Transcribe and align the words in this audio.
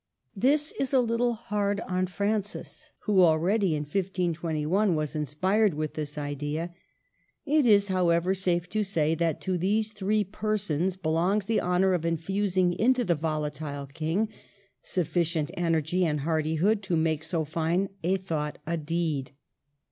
This 0.35 0.71
is 0.79 0.93
a 0.93 0.99
little 0.99 1.33
hard 1.33 1.79
on 1.81 2.07
Francis, 2.07 2.89
who 3.01 3.21
already 3.21 3.75
in 3.75 3.83
1 3.83 3.91
52 3.91 4.67
1 4.67 4.95
was 4.95 5.15
inspired 5.15 5.75
with 5.75 5.93
this 5.93 6.17
idea; 6.17 6.73
it 7.45 7.67
is, 7.67 7.89
however, 7.89 8.33
safe 8.33 8.67
to 8.69 8.83
say 8.83 9.13
that 9.13 9.39
to 9.41 9.59
these 9.59 9.91
three 9.93 10.23
persons 10.23 10.97
belongs 10.97 11.45
the 11.45 11.59
honor 11.61 11.93
of 11.93 12.03
infusing 12.03 12.73
into 12.73 13.03
the 13.05 13.13
volatile 13.13 13.85
king 13.85 14.29
suffi 14.83 15.21
cient 15.21 15.51
energy 15.53 16.03
and 16.03 16.21
hardihood 16.21 16.81
to 16.81 16.95
make 16.97 17.23
so 17.23 17.45
fine 17.45 17.87
a 18.03 18.17
thought 18.17 18.57
a 18.65 18.77
deed. 18.77 19.33